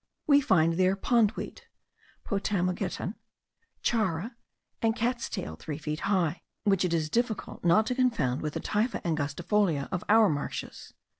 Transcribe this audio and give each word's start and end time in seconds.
We 0.25 0.41
find 0.41 0.77
there, 0.79 0.95
pondweed 0.95 1.61
(potamogeton), 2.25 3.13
chara, 3.83 4.35
and 4.81 4.95
cats' 4.95 5.29
tail 5.29 5.55
three 5.55 5.77
feet 5.77 5.99
high, 5.99 6.41
which 6.63 6.83
it 6.83 6.91
is 6.91 7.07
difficult 7.07 7.63
not 7.63 7.85
to 7.85 7.93
confound 7.93 8.41
with 8.41 8.53
the 8.55 8.61
Typha 8.61 9.03
angustifolia 9.03 9.87
of 9.91 10.03
our 10.09 10.27
marshes. 10.27 10.95